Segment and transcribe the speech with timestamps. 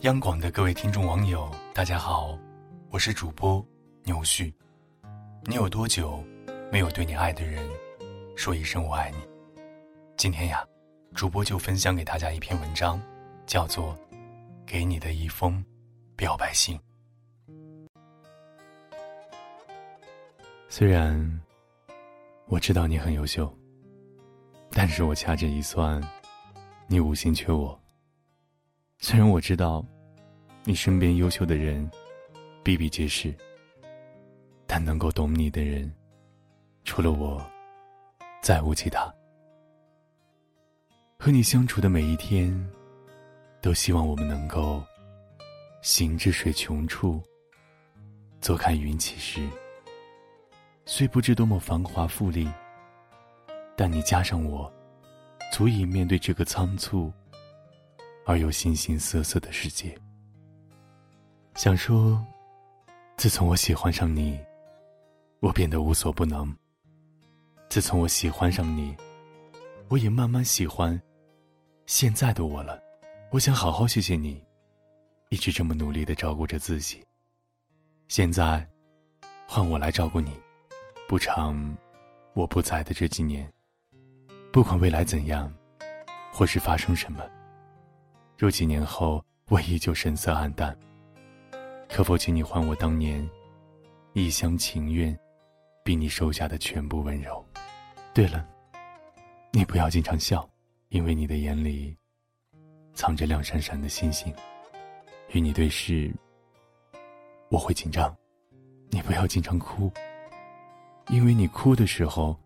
[0.00, 2.38] 央广的各位听众网友，大家好，
[2.90, 3.66] 我是主播
[4.04, 4.54] 牛旭。
[5.44, 6.22] 你有多久
[6.70, 7.66] 没有对你爱的人
[8.36, 9.16] 说一声“我爱你”？
[10.14, 10.62] 今天呀，
[11.14, 13.00] 主播就分享给大家一篇文章，
[13.46, 13.94] 叫做
[14.66, 15.64] 《给你的一封
[16.14, 16.78] 表白信》。
[20.68, 21.40] 虽然
[22.48, 23.50] 我知道你很优秀，
[24.72, 26.06] 但是我掐指一算，
[26.86, 27.80] 你无心缺我。
[28.98, 29.84] 虽然我知道，
[30.64, 31.88] 你身边优秀的人
[32.64, 33.32] 比比皆是，
[34.66, 35.92] 但能够懂你的人，
[36.82, 37.44] 除了我，
[38.42, 39.12] 再无其他。
[41.18, 42.52] 和你相处的每一天，
[43.60, 44.82] 都希望我们能够
[45.82, 47.22] 行至水穷处，
[48.40, 49.46] 坐看云起时。
[50.86, 52.48] 虽不知多么繁华富丽，
[53.76, 54.72] 但你加上我，
[55.52, 57.12] 足以面对这个仓促。
[58.26, 59.96] 而又形形色色的世界。
[61.54, 62.22] 想说，
[63.16, 64.38] 自从我喜欢上你，
[65.40, 66.54] 我变得无所不能。
[67.68, 68.94] 自从我喜欢上你，
[69.88, 71.00] 我也慢慢喜欢
[71.86, 72.82] 现在的我了。
[73.30, 74.44] 我想好好谢谢你，
[75.30, 77.02] 一直这么努力的照顾着自己。
[78.08, 78.68] 现在，
[79.46, 80.32] 换我来照顾你，
[81.08, 81.76] 不长
[82.34, 83.50] 我不在的这几年。
[84.52, 85.52] 不管未来怎样，
[86.32, 87.22] 或是发生什么。
[88.38, 90.76] 若几年后我依旧神色黯淡，
[91.88, 93.26] 可否请你还我当年
[94.12, 95.18] 一厢情愿，
[95.82, 97.42] 比你收下的全部温柔？
[98.12, 98.46] 对了，
[99.52, 100.46] 你不要经常笑，
[100.90, 101.96] 因为你的眼里
[102.92, 104.34] 藏着亮闪闪的星星。
[105.32, 106.14] 与你对视，
[107.48, 108.14] 我会紧张。
[108.90, 109.90] 你不要经常哭，
[111.08, 112.38] 因为你哭的时候，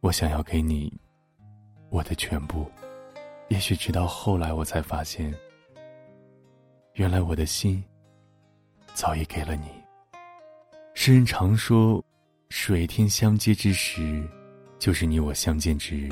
[0.00, 0.92] 我想要给你
[1.90, 2.70] 我的全部。
[3.48, 5.32] 也许直到后来，我才发现，
[6.94, 7.82] 原来我的心
[8.94, 9.68] 早已给了你。
[10.94, 12.02] 诗人常说
[12.50, 14.26] ：“水天相接之时，
[14.78, 16.08] 就是你我相见之日。”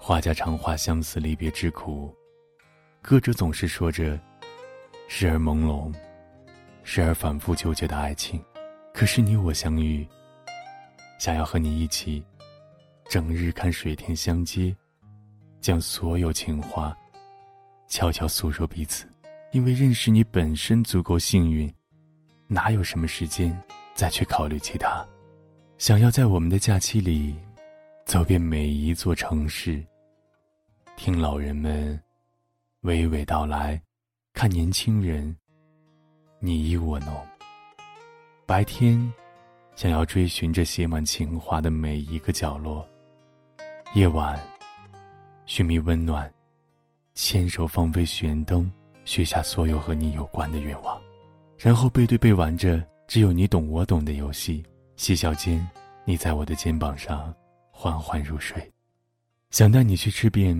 [0.00, 2.14] 画家常画相思离别之苦，
[3.02, 4.18] 歌者总是说着
[5.08, 5.92] 时而朦胧，
[6.84, 8.42] 时而反复纠结的爱情。
[8.94, 10.06] 可是你我相遇，
[11.18, 12.24] 想要和你一起，
[13.08, 14.74] 整日看水天相接。
[15.60, 16.96] 将所有情话
[17.88, 19.06] 悄悄诉说彼此，
[19.52, 21.72] 因为认识你本身足够幸运，
[22.46, 23.56] 哪有什么时间
[23.94, 25.06] 再去考虑其他？
[25.78, 27.36] 想要在我们的假期里
[28.04, 29.84] 走遍每一座城市，
[30.96, 32.00] 听老人们
[32.82, 33.80] 娓娓道来，
[34.32, 35.36] 看年轻人
[36.40, 37.14] 你依我浓。
[38.46, 39.12] 白天
[39.76, 42.86] 想要追寻着写满情话的每一个角落，
[43.94, 44.38] 夜晚。
[45.48, 46.30] 寻觅温暖，
[47.14, 48.70] 牵手放飞悬灯，
[49.06, 51.00] 许下所有和你有关的愿望，
[51.56, 54.62] 然后背对背玩着只有你懂我懂的游戏。
[54.96, 55.66] 嬉笑间，
[56.04, 57.34] 你在我的肩膀上
[57.70, 58.62] 缓缓入睡。
[59.48, 60.54] 想带你去吃遍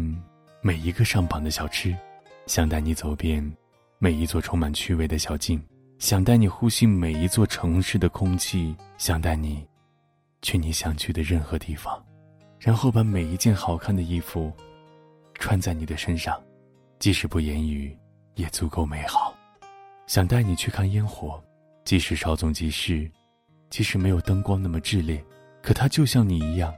[0.62, 1.94] 每一个上榜的小吃，
[2.47, 3.44] 想带你走遍
[3.98, 5.62] 每一座充满趣味的小径，
[5.98, 9.62] 想带你呼吸每一座城市的空气，想带你
[10.41, 12.03] 去你想去的任何地方，
[12.59, 14.50] 然后把每一件好看的衣服。
[15.38, 16.38] 穿在你的身上，
[16.99, 17.97] 即使不言语，
[18.34, 19.34] 也足够美好。
[20.06, 21.43] 想带你去看烟火，
[21.84, 23.10] 即使稍纵即逝，
[23.71, 25.25] 即使没有灯光那么炽烈，
[25.62, 26.75] 可它就像你一样，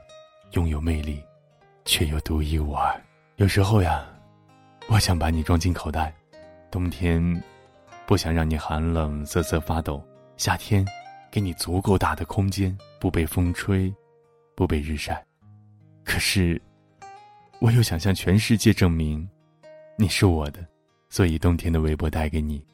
[0.51, 1.21] 拥有魅力，
[1.85, 3.01] 却又独一无二。
[3.37, 4.05] 有时候呀，
[4.87, 6.13] 我想把你装进口袋，
[6.69, 7.43] 冬天
[8.05, 10.05] 不想让你寒冷瑟瑟发抖，
[10.37, 10.85] 夏天
[11.31, 13.93] 给你足够大的空间，不被风吹，
[14.55, 15.25] 不被日晒。
[16.05, 16.61] 可是。
[17.61, 19.29] 我又想向全世界证明，
[19.95, 20.67] 你是我的，
[21.09, 22.65] 所以冬天的围脖带给你，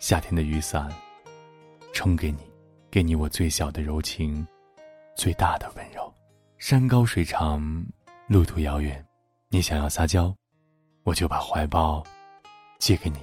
[0.00, 0.92] 夏天的雨伞
[1.92, 2.38] 撑给你，
[2.90, 4.44] 给你我最小的柔情，
[5.14, 6.12] 最大的温柔。
[6.58, 7.86] 山高水长，
[8.26, 9.06] 路途遥远，
[9.48, 10.34] 你想要撒娇，
[11.04, 12.02] 我就把怀抱
[12.80, 13.18] 借给你；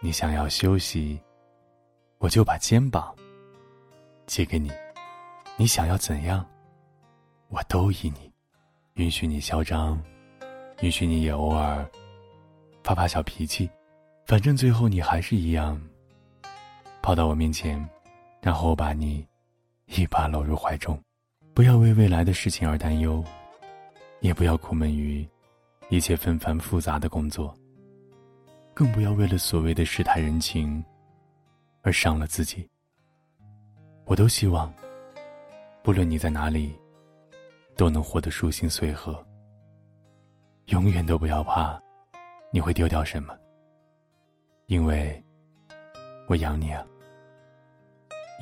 [0.00, 1.20] 你想要休息，
[2.16, 3.14] 我就把肩膀
[4.24, 4.70] 借给你；
[5.58, 6.42] 你想要怎样，
[7.48, 8.32] 我都依你，
[8.94, 10.02] 允许你嚣张。
[10.80, 11.84] 允许你也偶尔
[12.84, 13.68] 发发小脾气，
[14.26, 15.80] 反正最后你还是一样
[17.02, 17.84] 跑到我面前，
[18.40, 19.26] 然后我把你
[19.86, 20.98] 一把搂入怀中。
[21.52, 23.24] 不要为未来的事情而担忧，
[24.20, 25.28] 也不要苦闷于
[25.88, 27.52] 一切纷繁复杂的工作，
[28.72, 30.84] 更不要为了所谓的世态人情
[31.82, 32.68] 而伤了自己。
[34.04, 34.72] 我都希望，
[35.82, 36.72] 不论你在哪里，
[37.76, 39.26] 都能活得舒心随和。
[40.68, 41.80] 永远都不要怕，
[42.50, 43.34] 你会丢掉什么，
[44.66, 45.22] 因为
[46.26, 46.84] 我养你啊，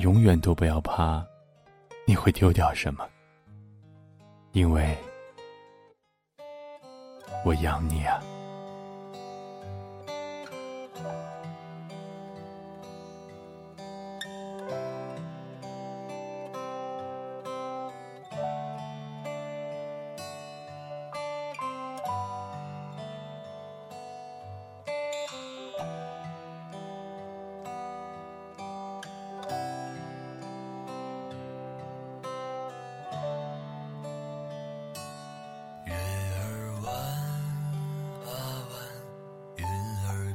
[0.01, 1.25] 永远都不要怕，
[2.05, 3.09] 你会丢掉什么，
[4.51, 4.97] 因为
[7.45, 8.21] 我养你啊。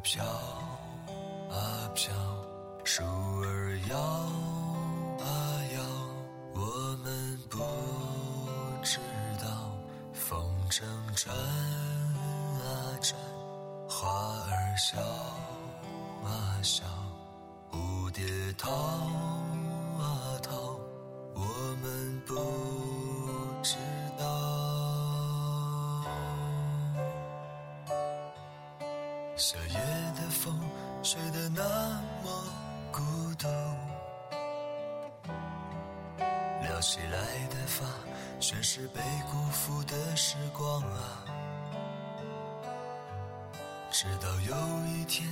[0.03, 0.23] 飘
[1.51, 2.11] 啊飘，
[2.83, 5.25] 树儿摇啊
[5.75, 5.81] 摇，
[6.55, 7.59] 我们不
[8.83, 8.97] 知
[9.39, 9.71] 道
[10.11, 10.81] 风筝
[11.15, 13.15] 转啊转，
[13.87, 14.09] 花
[14.49, 14.99] 儿笑
[16.27, 16.83] 啊笑，
[17.71, 18.23] 蝴蝶
[18.57, 20.79] 逃啊逃，
[21.35, 21.41] 我
[21.83, 22.33] 们不
[23.61, 23.75] 知
[24.17, 24.25] 道。
[29.37, 29.79] 夏夜
[31.03, 31.63] 睡得那
[32.23, 32.29] 么
[32.91, 33.01] 孤
[33.39, 33.47] 独，
[36.61, 37.85] 撩起来的发
[38.39, 39.01] 全是被
[39.31, 41.25] 辜负的时光啊！
[43.89, 44.55] 直到有
[44.85, 45.27] 一天，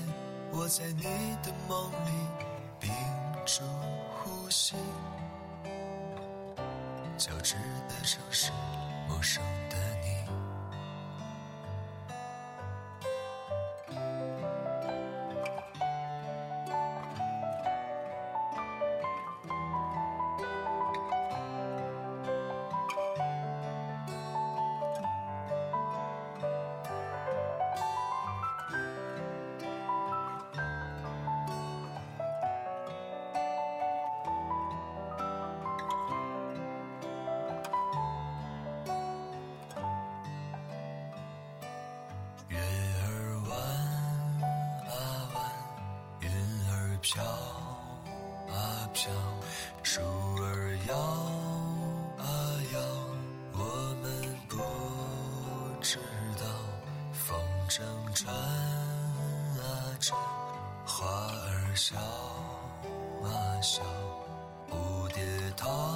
[0.51, 1.03] 我在你
[1.43, 2.11] 的梦里
[2.79, 2.91] 屏
[3.45, 3.63] 住
[4.17, 4.75] 呼吸，
[7.15, 7.55] 交织
[7.87, 8.51] 的城市，
[47.11, 47.23] 飘
[48.53, 49.09] 啊飘，
[49.81, 49.99] 树
[50.43, 50.95] 儿摇
[52.19, 52.23] 啊
[52.71, 52.79] 摇，
[53.53, 53.59] 我
[54.03, 54.57] 们不
[55.81, 55.97] 知
[56.37, 56.45] 道
[57.11, 57.35] 风
[57.67, 57.81] 筝
[58.13, 60.15] 转啊转，
[60.85, 61.97] 花儿笑
[63.25, 63.81] 啊笑，
[64.69, 65.23] 蝴蝶
[65.57, 65.88] 逃。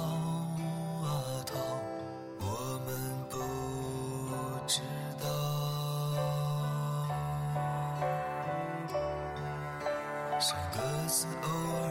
[11.14, 11.86] 鸽子偶尔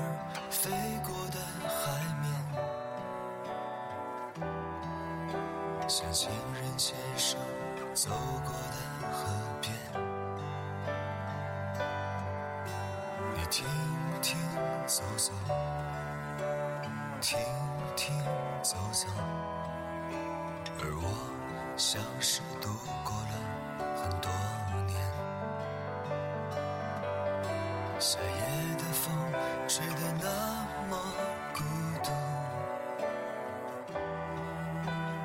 [0.50, 0.70] 飞
[1.02, 1.72] 过的海
[2.20, 2.28] 面，
[5.88, 7.38] 像情人牵手
[7.94, 8.10] 走
[8.44, 8.76] 过的
[9.14, 9.24] 河
[9.62, 9.74] 边。
[13.34, 13.66] 你停
[14.22, 14.38] 停
[14.86, 15.32] 走走，
[17.22, 17.40] 停
[17.96, 18.14] 停
[18.62, 19.08] 走走，
[20.80, 21.08] 而我
[21.78, 22.68] 像是度
[23.06, 23.32] 过了
[24.04, 24.30] 很多
[24.86, 24.92] 年。
[28.00, 28.43] 夏夜
[29.68, 30.28] 吹得那
[30.90, 30.98] 么
[31.54, 31.64] 孤
[32.04, 32.12] 独，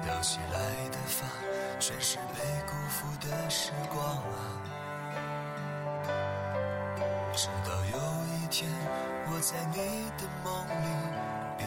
[0.06, 1.26] 撩起来的发
[1.78, 4.62] 全是被辜负的时光啊！
[7.34, 8.70] 直到有一天，
[9.30, 9.76] 我在你
[10.16, 10.88] 的梦里
[11.58, 11.66] 屏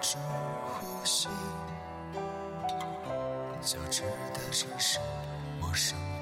[0.00, 0.18] 住
[0.80, 1.28] 呼吸，
[3.60, 4.02] 交织
[4.34, 4.98] 的城市，
[5.60, 6.15] 陌生。